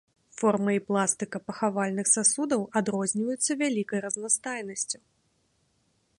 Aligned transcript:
Форма 0.39 0.71
і 0.77 0.81
пластыка 0.87 1.37
пахавальных 1.49 2.05
сасудаў 2.15 2.61
адрозніваюцца 2.81 3.51
вялікай 3.61 3.99
разнастайнасцю. 4.09 4.97